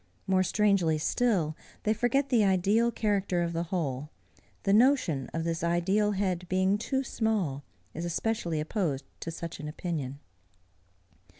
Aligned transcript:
More 0.25 0.41
strangely 0.41 0.97
still, 0.97 1.55
they 1.83 1.93
forget 1.93 2.29
the 2.29 2.43
ideal 2.43 2.91
character 2.91 3.43
of 3.43 3.53
the 3.53 3.65
whole: 3.65 4.09
the 4.63 4.73
notion 4.73 5.29
of 5.31 5.43
this 5.43 5.63
ideal 5.63 6.13
head 6.13 6.47
being 6.49 6.79
too 6.79 7.03
small, 7.03 7.63
is 7.93 8.03
especially 8.03 8.59
opposed 8.59 9.05
to 9.19 9.29
such 9.29 9.59
an 9.59 9.67
opinion. 9.67 10.17